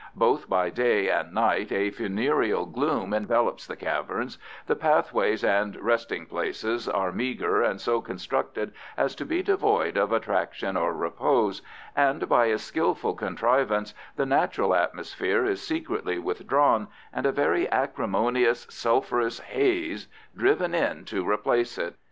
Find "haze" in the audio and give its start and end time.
19.41-20.07